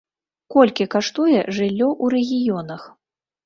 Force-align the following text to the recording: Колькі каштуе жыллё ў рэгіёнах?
Колькі 0.55 0.87
каштуе 0.95 1.37
жыллё 1.59 1.87
ў 1.93 2.05
рэгіёнах? 2.17 2.91